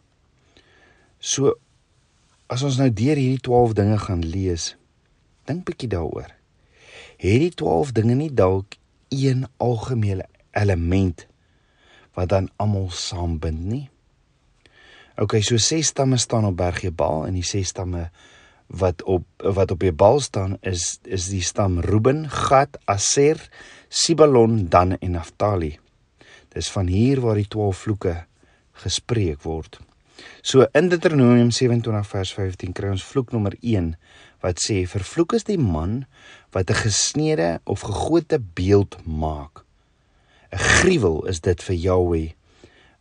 So 1.19 1.55
as 2.51 2.63
ons 2.65 2.77
nou 2.81 2.89
deur 2.93 3.17
hierdie 3.17 3.41
12 3.41 3.75
dinge 3.77 3.97
gaan 4.01 4.25
lees, 4.25 4.73
dink 5.49 5.65
bietjie 5.65 5.89
daaroor. 5.93 6.29
Het 7.21 7.41
die 7.47 7.53
12 7.57 7.93
dinge 7.95 8.17
nie 8.19 8.31
dalk 8.33 8.77
een 9.13 9.45
algemene 9.57 10.27
element 10.55 11.25
wat 12.15 12.31
dan 12.31 12.49
almal 12.61 12.89
saambind 12.91 13.65
nie? 13.65 13.85
OK, 15.15 15.39
so 15.39 15.57
ses 15.61 15.93
stamme 15.93 16.17
staan 16.19 16.47
op 16.47 16.57
Berg 16.59 16.83
Ebal 16.83 17.25
en 17.29 17.37
die 17.37 17.45
ses 17.45 17.71
stamme 17.71 18.09
wat 18.67 19.03
op 19.03 19.25
wat 19.37 19.71
op 19.71 19.81
Ebal 19.81 20.19
staan 20.19 20.57
is 20.61 20.99
is 21.03 21.29
die 21.29 21.41
stam 21.41 21.79
Reuben, 21.79 22.29
Gad, 22.29 22.77
Aser, 22.85 23.49
Sibalon, 23.89 24.67
Dan 24.69 24.97
en 24.97 25.11
Naphtali. 25.11 25.79
Dis 26.49 26.71
van 26.71 26.87
hier 26.87 27.21
waar 27.21 27.35
die 27.35 27.47
12 27.47 27.77
vloeke 27.77 28.25
gespreek 28.71 29.41
word. 29.43 29.79
So 30.41 30.65
in 30.71 30.89
Deuteronomium 30.89 31.51
27 31.51 32.07
vers 32.07 32.33
15 32.33 32.73
kry 32.73 32.89
ons 32.89 33.03
vloek 33.03 33.31
nommer 33.35 33.55
1 33.61 33.93
wat 34.43 34.61
sê 34.61 34.83
vervloek 34.87 35.35
is 35.35 35.47
die 35.47 35.59
man 35.59 36.05
wat 36.55 36.69
'n 36.69 36.81
gesneede 36.87 37.59
of 37.63 37.81
gegote 37.81 38.39
beeld 38.53 38.97
maak. 39.05 39.63
'n 40.51 40.57
Gruwel 40.57 41.25
is 41.27 41.39
dit 41.41 41.63
vir 41.63 41.75
Jahweh. 41.75 42.31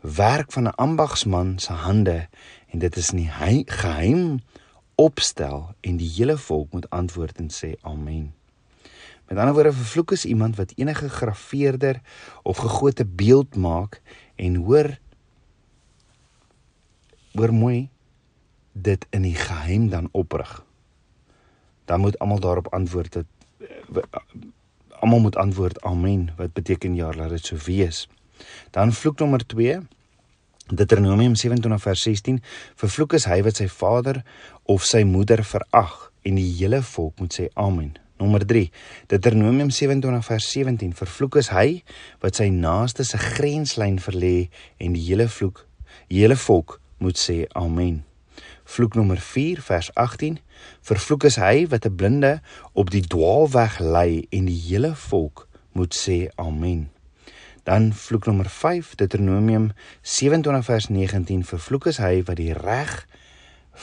Werk 0.00 0.52
van 0.52 0.66
'n 0.68 0.76
ambagsman 0.76 1.59
se 1.59 1.73
hande 1.73 2.28
en 2.73 2.78
dit 2.78 2.97
is 2.97 3.11
nie 3.11 3.28
geheim 3.66 4.40
opstel 4.95 5.75
en 5.81 5.97
die 5.97 6.11
hele 6.17 6.37
volk 6.39 6.73
moet 6.73 6.91
antwoord 6.91 7.39
en 7.39 7.51
sê 7.51 7.75
amen. 7.83 8.33
Met 9.29 9.39
ander 9.39 9.55
woorde 9.55 9.73
vervloek 9.73 10.13
is 10.13 10.25
iemand 10.25 10.57
wat 10.57 10.73
enige 10.77 11.09
grafeerder 11.09 12.01
of 12.43 12.57
gegote 12.57 13.05
beeld 13.05 13.57
maak 13.57 14.01
en 14.37 14.55
hoor 14.55 14.99
hoor 17.33 17.55
mooi 17.55 17.89
dit 18.73 19.07
in 19.11 19.23
die 19.23 19.35
geheim 19.35 19.89
dan 19.89 20.09
oprig. 20.13 20.65
Dan 21.85 22.01
moet 22.01 22.19
almal 22.19 22.41
daarop 22.41 22.69
antwoord 22.75 23.13
dat 23.13 23.27
almal 24.89 25.21
moet 25.21 25.37
antwoord 25.37 25.83
amen 25.83 26.31
wat 26.37 26.53
beteken 26.53 26.95
ja 26.95 27.13
laat 27.13 27.29
dit 27.29 27.47
so 27.47 27.57
wees. 27.65 28.09
Dan 28.71 28.93
vloek 28.93 29.19
nommer 29.19 29.47
2 29.47 29.81
Deuteronomium 30.73 31.35
27 31.37 31.78
vers 31.78 32.02
16 32.02 32.38
vervloek 32.80 33.12
is 33.18 33.26
hy 33.28 33.42
wat 33.44 33.59
sy 33.61 33.66
vader 33.68 34.23
of 34.73 34.87
sy 34.88 35.02
moeder 35.04 35.42
verag 35.44 35.92
en 36.25 36.38
die 36.40 36.47
hele 36.56 36.80
volk 36.80 37.21
moet 37.21 37.37
sê 37.37 37.50
amen. 37.61 37.90
Nommer 38.16 38.47
3 38.49 38.71
Deuteronomium 39.12 39.68
27 39.68 40.25
vers 40.25 40.47
17 40.54 40.94
vervloek 40.97 41.37
is 41.42 41.50
hy 41.52 41.83
wat 42.25 42.40
sy 42.40 42.49
naaste 42.49 43.04
se 43.04 43.21
grenslyn 43.21 44.00
verlê 44.00 44.49
en 44.80 44.97
die 44.97 45.04
hele 45.04 45.28
vloek 45.28 45.66
die 46.09 46.23
hele 46.23 46.40
volk 46.40 46.78
moet 46.97 47.21
sê 47.21 47.42
amen. 47.52 48.00
Vloek 48.64 48.97
nommer 48.97 49.21
4 49.21 49.61
vers 49.68 49.92
18 50.00 50.40
vervloek 50.80 51.28
is 51.28 51.37
hy 51.44 51.68
wat 51.68 51.85
'n 51.85 51.92
blinde 51.92 52.33
op 52.73 52.88
die 52.88 53.04
dwaalweg 53.04 53.85
lei 53.85 54.25
en 54.33 54.49
die 54.49 54.61
hele 54.71 54.97
volk 54.97 55.44
moet 55.76 55.92
sê 55.92 56.33
amen. 56.40 56.94
Dan 57.64 57.92
vloek 57.97 58.26
nommer 58.28 58.49
5 58.50 58.94
Deuteronomium 59.00 59.71
27 60.02 60.64
vers 60.64 60.88
19 60.92 61.44
vervloek 61.49 61.88
is 61.92 62.00
hy 62.02 62.21
wat 62.28 62.37
die 62.37 62.52
reg 62.52 62.92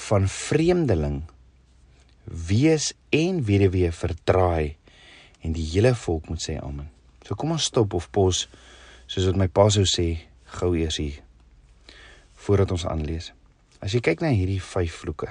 van 0.07 0.27
vreemdeling 0.29 1.23
wees 2.23 2.91
en 3.09 3.41
weduwee 3.47 3.89
verdraai 3.91 4.77
en 5.41 5.57
die 5.57 5.65
hele 5.73 5.95
volk 5.97 6.29
moet 6.29 6.43
sê 6.43 6.59
amen. 6.61 6.91
So 7.25 7.35
kom 7.35 7.55
ons 7.57 7.71
stop 7.71 7.97
of 7.97 8.11
pos 8.13 8.45
soos 9.09 9.25
wat 9.27 9.39
my 9.41 9.49
pa 9.49 9.65
sou 9.73 9.87
sê 9.89 10.07
gou 10.59 10.75
eers 10.77 11.01
hier 11.01 11.17
voordat 12.45 12.71
ons 12.73 12.85
aanlees. 12.89 13.31
As 13.81 13.93
jy 13.93 14.01
kyk 14.05 14.21
na 14.21 14.29
hierdie 14.33 14.61
5 14.61 15.01
vloeke. 15.03 15.29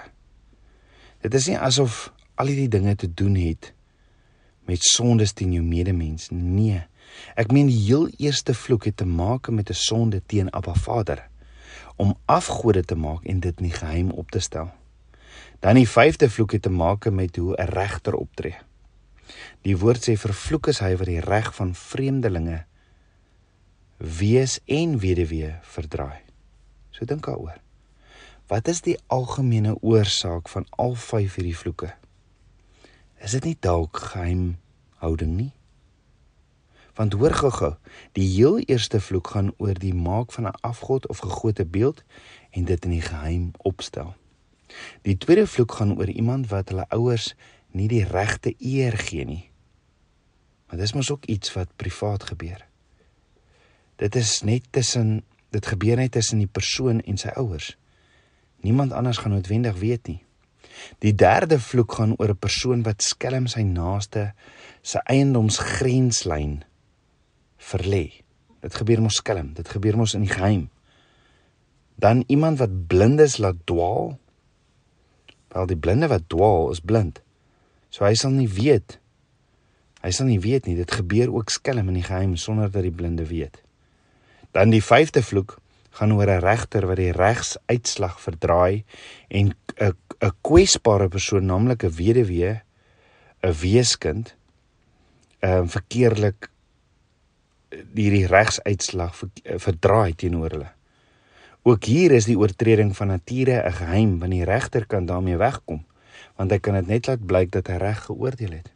Dit 1.22 1.34
is 1.38 1.46
nie 1.50 1.58
asof 1.58 2.08
al 2.38 2.50
hierdie 2.50 2.70
dinge 2.70 2.96
te 2.98 3.06
doen 3.06 3.36
het 3.38 3.72
met 4.66 4.82
sondes 4.86 5.34
teen 5.34 5.54
jou 5.56 5.62
medemens. 5.66 6.28
Nee. 6.30 6.84
Ek 7.34 7.52
meen 7.52 7.66
die 7.66 7.78
heel 7.86 8.08
eerste 8.18 8.54
vloek 8.54 8.84
het 8.84 8.96
te 8.96 9.06
maak 9.06 9.50
met 9.50 9.70
'n 9.70 9.74
sonde 9.74 10.22
teen 10.26 10.50
Abba 10.50 10.74
Vader 10.74 11.28
om 11.96 12.16
afgode 12.24 12.84
te 12.84 12.94
maak 12.94 13.24
en 13.24 13.40
dit 13.40 13.60
nie 13.60 13.72
geheim 13.72 14.10
op 14.10 14.30
te 14.30 14.38
stel. 14.38 14.70
Dan 15.60 15.74
die 15.74 15.88
vyfde 15.88 16.30
vloek 16.30 16.52
het 16.52 16.62
te 16.62 16.70
maak 16.70 17.10
met 17.10 17.36
hoe 17.36 17.54
'n 17.56 17.68
regter 17.68 18.14
optree. 18.14 18.56
Die 19.62 19.76
woord 19.76 20.08
sê 20.08 20.16
vervloek 20.16 20.66
is 20.66 20.78
hy 20.78 20.96
wat 20.96 21.06
die 21.06 21.20
reg 21.20 21.54
van 21.54 21.74
vreemdelinge 21.74 22.64
wees 23.96 24.60
en 24.64 24.98
weduwee 24.98 25.54
verdraai. 25.62 26.20
So 26.90 27.04
dink 27.04 27.26
daaroor. 27.26 27.60
Wat 28.48 28.68
is 28.68 28.80
die 28.80 28.98
algemene 29.06 29.76
oorsaak 29.80 30.48
van 30.48 30.66
al 30.70 30.94
vyf 30.94 31.34
hierdie 31.34 31.56
vloeke? 31.56 31.92
Is 33.20 33.36
dit 33.36 33.44
nie 33.44 33.56
dalk 33.60 33.96
geheimhouding 33.96 35.36
nie? 35.36 35.52
Want 36.94 37.12
hoor 37.12 37.34
gou-gou, 37.34 37.74
die 38.12 38.26
heel 38.28 38.58
eerste 38.58 39.00
vloek 39.00 39.26
gaan 39.34 39.52
oor 39.58 39.74
die 39.74 39.94
maak 39.94 40.32
van 40.32 40.46
'n 40.46 40.60
afgod 40.60 41.08
of 41.08 41.18
gegote 41.18 41.66
beeld 41.66 42.02
en 42.50 42.64
dit 42.64 42.84
in 42.84 42.90
die 42.90 43.02
geheim 43.02 43.50
opstel. 43.58 44.14
Die 45.02 45.18
tweede 45.18 45.46
vloek 45.46 45.72
gaan 45.72 45.96
oor 45.98 46.08
iemand 46.08 46.48
wat 46.48 46.68
hulle 46.68 46.88
ouers 46.88 47.34
nie 47.70 47.88
die 47.88 48.04
regte 48.04 48.54
eer 48.58 48.98
gee 48.98 49.24
nie. 49.24 49.50
Maar 50.66 50.78
dis 50.78 50.92
mos 50.92 51.10
ook 51.10 51.24
iets 51.24 51.52
wat 51.52 51.76
privaat 51.76 52.22
gebeur. 52.22 52.66
Dit 53.96 54.14
is 54.14 54.42
net 54.42 54.62
tussen 54.70 55.24
dit 55.50 55.66
gebeur 55.66 55.96
net 55.96 56.12
tussen 56.12 56.38
die 56.38 56.46
persoon 56.46 57.00
en 57.00 57.18
sy 57.18 57.28
ouers. 57.28 57.76
Niemand 58.62 58.92
anders 58.92 59.18
gaan 59.18 59.32
noodwendig 59.34 59.78
weet 59.78 60.06
nie. 60.06 60.22
Die 60.98 61.14
derde 61.14 61.58
vloek 61.60 61.92
gaan 61.98 62.14
oor 62.16 62.30
'n 62.30 62.38
persoon 62.38 62.82
wat 62.82 63.02
skelm 63.02 63.46
sy 63.46 63.62
naaste 63.62 64.32
se 64.82 64.98
eiendomsgrenslyn 64.98 66.62
verlê. 67.60 68.04
Dit 68.60 68.76
gebeur 68.76 69.02
mos 69.04 69.20
skelm, 69.20 69.52
dit 69.56 69.68
gebeur 69.68 69.96
mos 70.00 70.14
in 70.16 70.24
die 70.26 70.32
geheim. 70.32 70.68
Dan 72.00 72.24
iemand 72.32 72.60
wat 72.60 72.72
blindes 72.88 73.36
laat 73.40 73.60
dwaal. 73.68 74.16
Wel 75.52 75.66
die 75.66 75.78
blinde 75.78 76.08
wat 76.08 76.28
dwaal 76.32 76.70
is 76.72 76.80
blind. 76.80 77.20
So 77.90 78.04
hy 78.06 78.14
sal 78.18 78.32
nie 78.36 78.48
weet. 78.48 78.98
Hy 80.00 80.12
sal 80.16 80.30
nie 80.30 80.40
weet 80.40 80.68
nie, 80.68 80.78
dit 80.78 80.92
gebeur 80.96 81.32
ook 81.34 81.50
skelm 81.52 81.90
in 81.92 81.98
die 82.00 82.06
geheim 82.06 82.36
sonder 82.40 82.70
dat 82.72 82.86
die 82.86 82.94
blinde 82.94 83.26
weet. 83.28 83.60
Dan 84.56 84.72
die 84.72 84.84
vyfde 84.84 85.22
vloek 85.22 85.58
gaan 85.98 86.14
oor 86.14 86.30
'n 86.30 86.40
regter 86.40 86.86
wat 86.86 86.96
die 86.96 87.12
regsuitslag 87.12 88.20
verdraai 88.20 88.84
en 89.28 89.52
'n 89.76 89.92
'n 90.20 90.32
kwesbare 90.40 91.08
persoon, 91.08 91.46
naamlik 91.46 91.84
'n 91.84 91.96
weduwee, 91.96 92.62
'n 93.42 93.52
weeskind, 93.52 94.36
ehm 95.40 95.58
um, 95.58 95.68
verkeerlik 95.68 96.48
hierdie 97.70 98.26
regsuitslag 98.26 99.14
verdraai 99.62 100.14
teenoor 100.18 100.50
hulle. 100.50 100.70
Ook 101.62 101.84
hier 101.84 102.14
is 102.16 102.26
die 102.26 102.38
oortreding 102.38 102.94
van 102.96 103.12
nature 103.12 103.62
'n 103.62 103.72
geheim 103.72 104.18
want 104.18 104.32
die 104.32 104.44
regter 104.44 104.86
kan 104.86 105.06
daarmee 105.06 105.36
wegkom 105.36 105.84
want 106.36 106.50
hy 106.50 106.58
kan 106.58 106.74
dit 106.74 106.86
net 106.86 107.06
laat 107.06 107.26
blyk 107.26 107.50
dat 107.52 107.66
hy 107.68 107.76
reg 107.76 108.04
geoordeel 108.04 108.50
het. 108.50 108.70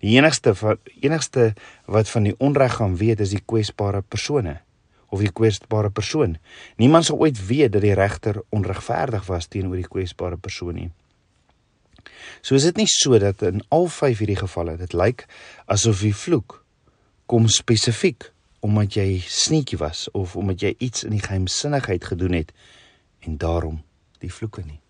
Die 0.00 0.16
enigste 0.16 0.54
van 0.54 0.76
enigste 1.00 1.54
wat 1.86 2.08
van 2.08 2.22
die 2.22 2.34
onreg 2.38 2.74
gaan 2.74 2.96
weet 2.96 3.20
is 3.20 3.30
die 3.30 3.42
kwesbare 3.44 4.02
persone 4.02 4.60
of 5.08 5.20
die 5.20 5.32
kwesbare 5.32 5.90
persoon. 5.90 6.36
Niemand 6.76 7.04
sal 7.04 7.18
ooit 7.18 7.46
weet 7.46 7.72
dat 7.72 7.82
die 7.82 7.94
regter 7.96 8.42
onregverdig 8.48 9.26
was 9.26 9.46
teenoor 9.46 9.76
die 9.80 9.88
kwesbare 9.88 10.36
persoon 10.36 10.74
nie. 10.74 10.90
So 12.42 12.54
is 12.54 12.68
dit 12.68 12.76
nie 12.76 12.86
so 12.86 13.18
dat 13.18 13.42
in 13.42 13.62
al 13.74 13.88
vyf 13.88 14.20
hierdie 14.20 14.38
gevalle 14.38 14.76
dit 14.76 14.92
lyk 14.92 15.26
asof 15.66 16.04
die 16.04 16.14
vloek 16.14 16.57
kom 17.28 17.48
spesifiek 17.52 18.30
omdat 18.64 18.96
jy 18.98 19.20
sneetjie 19.22 19.78
was 19.78 20.08
of 20.18 20.34
omdat 20.36 20.64
jy 20.64 20.74
iets 20.82 21.04
in 21.06 21.14
die 21.14 21.22
geheimsinnigheid 21.22 22.04
gedoen 22.04 22.34
het 22.40 22.52
en 23.26 23.36
daarom 23.38 23.82
die 24.22 24.32
vloeke 24.32 24.64
nie. 24.66 24.80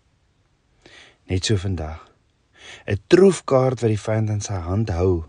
Net 1.28 1.45
so 1.45 1.57
vandag. 1.61 2.09
'n 2.87 3.00
troefkaart 3.09 3.80
wat 3.80 3.92
die 3.92 4.00
vyand 4.00 4.30
in 4.30 4.40
sy 4.45 4.61
hand 4.64 4.90
hou 4.92 5.25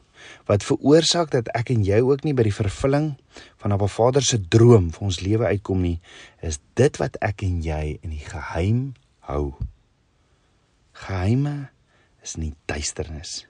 wat 0.49 0.65
veroorsaak 0.67 1.31
dat 1.31 1.47
ek 1.55 1.71
en 1.73 1.83
jy 1.87 2.01
ook 2.03 2.25
nie 2.27 2.35
by 2.35 2.43
die 2.43 2.55
vervulling 2.55 3.13
van 3.61 3.71
Abba 3.71 3.87
Vader 3.87 4.25
se 4.25 4.39
droom 4.51 4.89
vir 4.91 5.05
ons 5.07 5.21
lewe 5.23 5.45
uitkom 5.47 5.81
nie, 5.81 5.99
is 6.43 6.59
dit 6.75 6.99
wat 6.99 7.15
ek 7.23 7.43
en 7.47 7.61
jy 7.63 7.99
in 8.03 8.11
die 8.11 8.25
geheim 8.25 8.81
hou. 9.29 9.55
Geheime 11.05 11.69
is 12.23 12.35
nie 12.35 12.51
duisternis. 12.67 13.45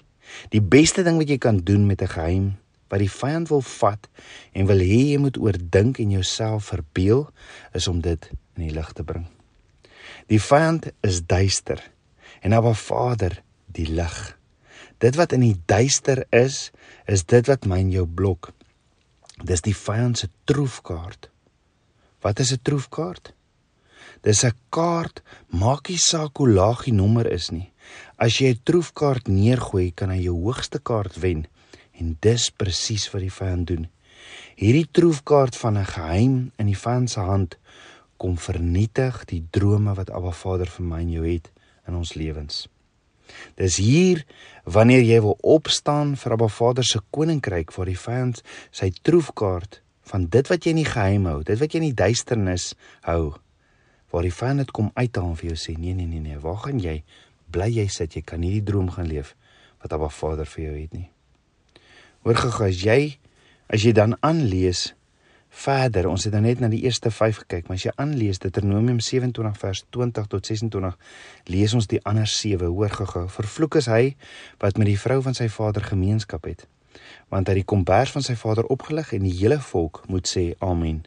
Die 0.53 0.61
beste 0.61 1.03
ding 1.03 1.17
wat 1.17 1.29
jy 1.31 1.39
kan 1.41 1.63
doen 1.65 1.87
met 1.89 2.01
'n 2.01 2.13
geheim 2.13 2.47
wat 2.89 2.99
die 2.99 3.11
vyand 3.11 3.49
wil 3.49 3.61
vat 3.61 4.09
en 4.53 4.67
wil 4.69 4.81
hê 4.81 5.01
jy 5.13 5.19
moet 5.21 5.37
oordink 5.37 5.99
en 6.01 6.11
jouself 6.11 6.71
verbeel, 6.73 7.27
is 7.73 7.87
om 7.87 8.01
dit 8.01 8.29
in 8.57 8.67
die 8.67 8.73
lig 8.73 8.91
te 8.97 9.05
bring. 9.05 9.27
Die 10.29 10.41
vyand 10.41 10.89
is 11.05 11.23
duister 11.25 11.81
en 12.41 12.53
Abba 12.53 12.73
Vader 12.73 13.41
die 13.73 13.87
lig. 13.87 14.37
Dit 14.99 15.15
wat 15.15 15.33
in 15.35 15.45
die 15.45 15.57
duister 15.69 16.25
is, 16.35 16.69
is 17.07 17.23
dit 17.23 17.47
wat 17.47 17.65
my 17.69 17.79
en 17.85 17.91
jou 17.93 18.05
blok. 18.05 18.51
Dis 19.39 19.63
die 19.63 19.75
vyand 19.75 20.19
se 20.19 20.29
troefkaart. 20.49 21.29
Wat 22.21 22.39
is 22.39 22.51
'n 22.51 22.59
troefkaart? 22.61 23.33
Dis 24.21 24.43
'n 24.43 24.53
kaart, 24.69 25.21
maak 25.47 25.87
nie 25.89 25.97
saak 25.97 26.37
hoe 26.37 26.49
laag 26.49 26.83
die 26.83 26.93
nommer 26.93 27.31
is 27.31 27.49
nie. 27.51 27.71
As 28.17 28.39
jy 28.39 28.49
'n 28.51 28.61
troefkaart 28.63 29.27
neergooi, 29.27 29.91
kan 29.95 30.09
hy 30.09 30.21
jou 30.23 30.35
hoogste 30.35 30.79
kaart 30.79 31.15
wen 31.19 31.47
en 31.99 32.17
dis 32.23 32.49
presies 32.49 33.07
wat 33.13 33.23
die 33.25 33.33
vyand 33.33 33.67
doen. 33.67 33.87
Hierdie 34.59 34.87
troefkaart 34.91 35.55
van 35.55 35.77
'n 35.77 35.85
geheim 35.85 36.51
in 36.57 36.67
die 36.67 36.77
vyand 36.77 37.09
se 37.09 37.19
hand 37.19 37.57
kom 38.17 38.37
vernietig 38.37 39.25
die 39.25 39.43
drome 39.51 39.93
wat 39.95 40.09
Abba 40.11 40.31
Vader 40.31 40.67
vir 40.67 40.85
my 40.85 40.99
en 40.99 41.11
jou 41.11 41.25
het 41.27 41.51
in 41.87 41.95
ons 41.95 42.13
lewens. 42.13 42.67
Dis 43.55 43.77
hier 43.77 44.25
wanneer 44.63 45.03
jy 45.05 45.19
wil 45.21 45.37
opstaan 45.41 46.15
vir 46.19 46.35
Abba 46.35 46.47
Vader 46.47 46.83
se 46.83 46.99
koninkryk 47.09 47.71
waar 47.75 47.85
die 47.85 47.99
vyand 47.99 48.41
sy 48.71 48.91
troefkaart 49.01 49.81
van 50.11 50.25
dit 50.25 50.49
wat 50.49 50.65
jy 50.65 50.73
in 50.73 50.81
die 50.81 50.89
geheim 50.89 51.25
hou, 51.29 51.43
dit 51.43 51.59
wat 51.59 51.73
jy 51.73 51.81
in 51.83 51.91
die 51.91 52.01
duisternis 52.03 52.73
hou, 53.05 53.35
waar 54.09 54.25
die 54.25 54.33
vyand 54.33 54.65
dit 54.65 54.71
kom 54.75 54.89
uithaal 54.95 55.35
vir 55.35 55.51
jou 55.51 55.59
sê 55.59 55.77
nee 55.77 55.93
nee 55.93 56.09
nee 56.09 56.23
nee, 56.23 56.39
waar 56.41 56.57
gaan 56.65 56.81
jy? 56.81 57.03
Bly 57.49 57.69
jy 57.77 57.87
sit, 57.87 58.17
jy 58.17 58.25
kan 58.25 58.41
nie 58.41 58.57
die 58.57 58.65
droom 58.65 58.89
gaan 58.91 59.07
leef 59.09 59.35
wat 59.81 59.93
Abba 59.93 60.09
Vader 60.09 60.49
vir 60.49 60.65
jou 60.65 60.75
het 60.75 60.93
nie. 60.97 61.07
Hoor 62.27 62.35
gou 62.35 62.65
as 62.67 62.81
jy 62.83 63.17
as 63.69 63.83
jy 63.85 63.93
dan 63.93 64.15
aanlees 64.25 64.89
verder, 65.49 66.07
ons 66.09 66.23
het 66.25 66.33
dan 66.33 66.45
net 66.45 66.59
na 66.61 66.69
die 66.69 66.81
eerste 66.85 67.11
5 67.13 67.43
gekyk, 67.43 67.67
maar 67.67 67.77
as 67.77 67.85
jy 67.85 67.93
aanlees 68.01 68.41
Deuteronomium 68.41 68.99
27 69.01 69.57
vers 69.61 69.83
20 69.93 70.27
tot 70.31 70.49
26, 70.49 70.97
lees 71.49 71.73
ons 71.77 71.89
die 71.89 72.01
ander 72.09 72.27
7. 72.29 72.65
Hoor 72.65 72.93
gou, 72.97 73.25
vervloek 73.29 73.79
is 73.81 73.89
hy 73.89 74.15
wat 74.61 74.81
met 74.81 74.89
die 74.89 74.97
vrou 74.99 75.21
van 75.25 75.37
sy 75.37 75.49
vader 75.53 75.85
gemeenskap 75.85 76.49
het, 76.49 76.65
want 77.29 77.47
hy 77.47 77.57
het 77.57 77.61
die 77.63 77.69
kombers 77.69 78.13
van 78.17 78.25
sy 78.25 78.37
vader 78.39 78.69
opgelig 78.73 79.13
en 79.17 79.25
die 79.25 79.37
hele 79.41 79.61
volk 79.71 80.03
moet 80.09 80.29
sê 80.29 80.51
amen. 80.65 81.03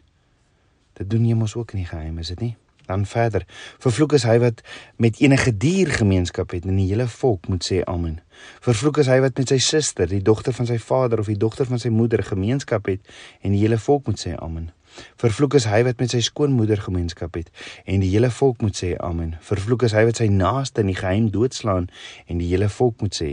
Dit 0.99 1.09
doen 1.09 1.25
jy 1.27 1.37
mos 1.37 1.55
ook 1.59 1.75
in 1.75 1.83
die 1.83 1.89
geheim, 1.89 2.19
is 2.21 2.33
dit 2.35 2.43
nie? 2.43 2.55
Dan 2.85 3.05
verder. 3.05 3.45
Vervloek 3.79 4.13
is 4.13 4.25
hy 4.27 4.37
wat 4.43 4.61
met 4.95 5.19
enige 5.23 5.57
dier 5.57 5.91
gemeenskap 5.91 6.51
het 6.51 6.65
en 6.65 6.75
die 6.75 6.89
hele 6.89 7.07
volk 7.07 7.47
moet 7.47 7.63
sê 7.63 7.81
amen. 7.87 8.19
Vervloek 8.59 8.97
is 9.03 9.07
hy 9.07 9.19
wat 9.23 9.37
met 9.37 9.53
sy 9.53 9.57
suster, 9.63 10.07
die 10.07 10.21
dogter 10.21 10.53
van 10.53 10.67
sy 10.67 10.77
vader 10.77 11.19
of 11.23 11.31
die 11.31 11.39
dogter 11.39 11.69
van 11.69 11.79
sy 11.79 11.89
moeder 11.93 12.23
gemeenskap 12.23 12.89
het 12.91 13.13
en 13.41 13.55
die 13.55 13.61
hele 13.63 13.79
volk 13.79 14.07
moet 14.11 14.19
sê 14.19 14.35
amen. 14.35 14.71
Vervloek 15.17 15.55
is 15.57 15.65
hy 15.69 15.79
wat 15.87 16.01
met 16.01 16.13
sy 16.13 16.21
skoonmoeder 16.21 16.81
gemeenskap 16.83 17.37
het 17.39 17.49
en 17.89 18.03
die 18.03 18.11
hele 18.11 18.29
volk 18.33 18.61
moet 18.61 18.77
sê 18.77 18.93
amen. 19.01 19.35
Vervloek 19.41 19.87
is 19.87 19.95
hy 19.97 20.05
wat 20.09 20.21
sy 20.21 20.27
naaste 20.29 20.83
in 20.83 20.91
die 20.91 20.99
geheim 20.99 21.31
doodslaan 21.33 21.89
en 22.27 22.41
die 22.41 22.49
hele 22.51 22.69
volk 22.69 23.01
moet 23.01 23.17
sê 23.17 23.31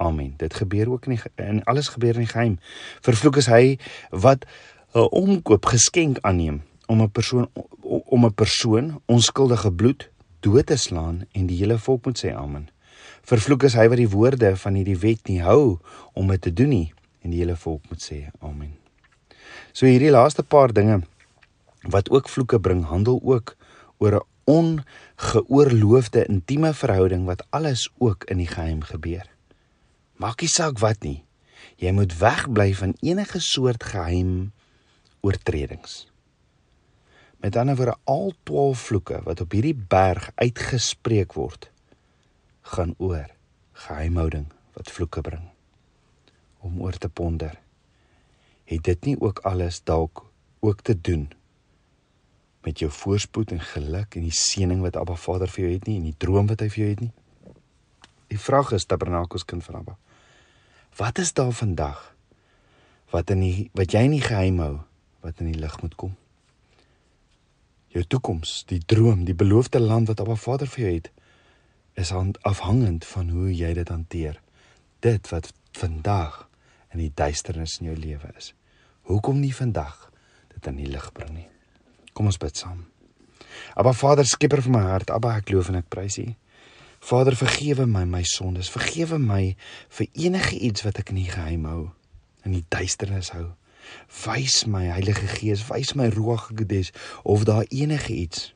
amen. 0.00 0.34
Dit 0.40 0.56
gebeur 0.56 0.90
ook 0.92 1.08
in 1.08 1.16
die, 1.16 1.22
en 1.40 1.62
alles 1.70 1.92
gebeur 1.94 2.18
in 2.18 2.26
die 2.26 2.32
geheim. 2.32 2.58
Vervloek 3.06 3.40
is 3.40 3.48
hy 3.52 3.78
wat 4.10 4.44
'n 4.94 5.08
omkoop 5.14 5.66
geskenk 5.66 6.18
aanneem 6.26 6.62
om 6.90 7.02
'n 7.02 7.10
persoon 7.10 7.46
om 8.16 8.24
'n 8.26 8.34
persoon 8.34 9.00
onskuldige 9.06 9.72
bloed 9.72 10.10
dood 10.40 10.66
te 10.66 10.76
slaan 10.76 11.26
en 11.32 11.46
die 11.46 11.56
hele 11.56 11.78
volk 11.78 12.04
moet 12.04 12.18
sê 12.24 12.34
amen. 12.34 12.68
Vervloek 13.22 13.62
is 13.62 13.74
hy 13.74 13.88
wat 13.88 14.00
die 14.00 14.08
woorde 14.08 14.56
van 14.56 14.74
hierdie 14.74 14.98
wet 14.98 15.28
nie 15.28 15.42
hou 15.42 15.78
om 16.12 16.28
dit 16.28 16.40
te 16.40 16.52
doen 16.52 16.68
nie 16.68 16.92
en 17.22 17.30
die 17.30 17.38
hele 17.38 17.56
volk 17.56 17.82
moet 17.90 18.02
sê 18.02 18.30
amen. 18.40 18.74
So 19.72 19.86
hierdie 19.86 20.10
laaste 20.10 20.42
paar 20.42 20.72
dinge 20.72 21.02
wat 21.82 22.10
ook 22.10 22.28
vloeke 22.28 22.60
bring, 22.60 22.84
handel 22.84 23.20
ook 23.22 23.56
oor 23.98 24.14
'n 24.14 24.26
ongeoorloofde 24.44 26.26
intieme 26.26 26.74
verhouding 26.74 27.24
wat 27.24 27.46
alles 27.50 27.90
ook 27.98 28.24
in 28.24 28.36
die 28.36 28.50
geheim 28.50 28.82
gebeur. 28.82 29.26
Maak 30.16 30.40
nie 30.40 30.48
saak 30.48 30.78
wat 30.78 31.02
nie. 31.02 31.24
Jy 31.76 31.92
moet 31.92 32.18
wegbly 32.18 32.74
van 32.74 32.94
enige 33.00 33.40
soort 33.40 33.84
geheim 33.84 34.52
oortredings. 35.20 36.09
Met 37.40 37.56
ander 37.56 37.76
woorde 37.76 37.96
al 38.04 38.32
12 38.42 38.78
vloeke 38.78 39.22
wat 39.24 39.40
op 39.40 39.54
hierdie 39.56 39.74
berg 39.74 40.30
uitgespreek 40.34 41.32
word, 41.32 41.70
gaan 42.60 42.94
oor 42.98 43.30
geheimhouding 43.72 44.50
wat 44.76 44.92
vloeke 44.92 45.20
bring. 45.24 45.46
Om 46.60 46.82
oor 46.82 46.98
te 47.00 47.08
ponder. 47.08 47.56
Het 48.64 48.84
dit 48.84 49.04
nie 49.04 49.16
ook 49.20 49.40
alles 49.48 49.80
dalk 49.82 50.26
ook 50.60 50.80
te 50.80 51.00
doen 51.00 51.30
met 52.60 52.78
jou 52.78 52.90
voorspoed 52.92 53.56
en 53.56 53.60
geluk 53.60 54.14
en 54.14 54.28
die 54.28 54.36
seëning 54.36 54.84
wat 54.84 55.00
Abba 55.00 55.16
Vader 55.16 55.48
vir 55.48 55.64
jou 55.64 55.72
het 55.72 55.88
nie 55.88 55.96
en 55.96 56.08
die 56.10 56.18
droom 56.20 56.50
wat 56.52 56.60
hy 56.60 56.68
vir 56.68 56.82
jou 56.84 56.92
het 56.92 57.04
nie? 57.06 57.12
Die 58.30 58.38
vraag 58.38 58.74
is 58.76 58.84
Tabernakels 58.84 59.48
kind 59.48 59.64
van 59.64 59.80
Abba. 59.80 59.96
Wat 61.00 61.18
is 61.18 61.32
daar 61.32 61.56
vandag 61.56 62.10
wat 63.10 63.32
in 63.32 63.40
die 63.42 63.70
wat 63.74 63.96
jy 63.96 64.04
nie 64.12 64.20
geheim 64.22 64.60
hou 64.60 64.74
wat 65.24 65.40
in 65.40 65.54
die 65.54 65.60
lig 65.60 65.80
moet 65.80 65.96
kom? 65.96 66.19
Jou 67.90 68.04
toekoms, 68.06 68.64
die 68.70 68.80
droom, 68.86 69.24
die 69.26 69.34
beloofde 69.34 69.80
land 69.82 70.10
wat 70.10 70.20
Abba 70.22 70.36
Vader 70.38 70.70
vir 70.70 70.84
jou 70.84 70.92
het, 70.94 71.10
is 71.98 72.12
afhangend 72.46 73.04
van 73.04 73.32
hoe 73.34 73.50
jy 73.54 73.72
dit 73.74 73.88
hanteer. 73.88 74.40
Dit 75.00 75.28
wat 75.32 75.52
vandag 75.76 76.46
in 76.94 77.02
die 77.02 77.12
duisternis 77.14 77.78
in 77.80 77.90
jou 77.90 77.96
lewe 77.98 78.30
is. 78.36 78.52
Hoekom 79.10 79.40
nie 79.40 79.54
vandag 79.54 80.10
dit 80.54 80.66
aan 80.66 80.78
die 80.78 80.90
lig 80.90 81.10
bring 81.12 81.32
nie? 81.34 81.48
Kom 82.14 82.30
ons 82.30 82.38
bid 82.38 82.56
saam. 82.56 82.84
Abba 83.74 83.92
Vader, 83.96 84.26
skieper 84.26 84.62
van 84.62 84.76
my 84.76 84.84
hart, 84.86 85.10
Abba, 85.10 85.36
ek 85.40 85.50
loof 85.50 85.70
en 85.70 85.80
ek 85.80 85.90
prys 85.90 86.18
U. 86.22 86.26
Vader, 87.00 87.34
vergewe 87.38 87.86
my 87.88 88.04
my 88.04 88.22
sondes. 88.28 88.70
Vergewe 88.70 89.18
my 89.18 89.56
vir 89.96 90.10
enige 90.12 90.58
iets 90.58 90.84
wat 90.86 91.00
ek 91.00 91.14
in 91.14 91.22
die 91.22 91.30
geheim 91.30 91.64
hou, 91.66 91.82
in 92.44 92.54
die 92.58 92.66
duisternis 92.68 93.32
hou. 93.34 93.48
Wys 94.24 94.64
my 94.66 94.86
Heilige 94.90 95.26
Gees, 95.26 95.66
wys 95.68 95.94
my 95.94 96.08
Ruach 96.08 96.50
Gedes 96.54 96.90
of 97.22 97.44
daar 97.44 97.64
enige 97.68 98.12
iets 98.12 98.50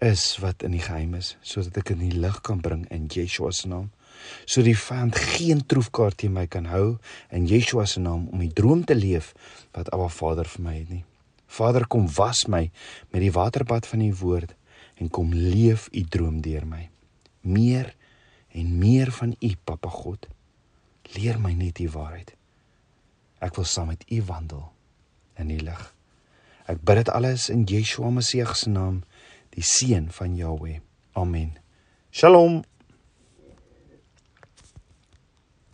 is 0.00 0.38
wat 0.40 0.62
in 0.62 0.72
die 0.72 0.80
geheim 0.80 1.14
is 1.18 1.34
sodat 1.44 1.82
ek 1.82 1.92
in 1.94 2.00
die 2.06 2.16
lig 2.16 2.38
kan 2.46 2.62
bring 2.64 2.86
in 2.94 3.08
Yeshua 3.12 3.52
se 3.52 3.68
naam. 3.68 3.90
So 4.48 4.64
die 4.64 4.76
vyand 4.76 5.16
geen 5.36 5.60
troefkaart 5.68 6.22
teen 6.22 6.32
my 6.36 6.46
kan 6.48 6.70
hou 6.72 6.96
in 7.36 7.48
Yeshua 7.50 7.84
se 7.88 8.00
naam 8.00 8.26
om 8.32 8.40
die 8.40 8.52
droom 8.56 8.86
te 8.88 8.96
leef 8.96 9.34
wat 9.76 9.92
Abba 9.92 10.08
Vader 10.08 10.48
vir 10.48 10.64
my 10.64 10.74
het 10.78 10.88
nie. 10.94 11.04
Vader 11.50 11.86
kom 11.90 12.08
was 12.16 12.46
my 12.48 12.70
met 13.10 13.20
die 13.20 13.32
waterbad 13.34 13.88
van 13.90 14.06
u 14.06 14.10
woord 14.22 14.56
en 15.00 15.12
kom 15.12 15.32
leef 15.36 15.88
u 15.92 16.04
droom 16.08 16.40
deur 16.44 16.64
my. 16.64 16.86
Meer 17.44 17.94
en 18.56 18.76
meer 18.78 19.12
van 19.12 19.36
u 19.40 19.52
Papa 19.64 19.88
God. 19.88 20.28
Leer 21.16 21.40
my 21.40 21.52
net 21.52 21.80
u 21.80 21.88
waarheid. 21.92 22.36
Ek 23.40 23.56
wil 23.56 23.64
saam 23.64 23.88
met 23.92 24.04
U 24.12 24.22
wandel 24.28 24.66
in 25.40 25.48
die 25.48 25.60
lig. 25.64 25.80
Ek 26.68 26.82
bid 26.84 27.00
dit 27.00 27.12
alles 27.12 27.48
in 27.52 27.64
Yeshua 27.66 28.10
Messie 28.12 28.44
se 28.54 28.68
naam, 28.70 29.02
die 29.56 29.64
seun 29.64 30.10
van 30.12 30.36
Jahweh. 30.36 30.78
Amen. 31.12 31.56
Shalom. 32.10 32.62